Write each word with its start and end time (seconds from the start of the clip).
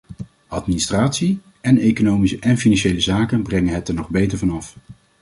Administratie 0.47 1.39
en 1.61 1.77
economische 1.77 2.39
en 2.39 2.57
financiële 2.57 2.99
zaken 2.99 3.41
brengen 3.43 3.73
het 3.73 3.87
er 3.87 3.93
nog 3.93 4.09
beter 4.09 4.37
van 4.37 4.49
af. 4.51 4.75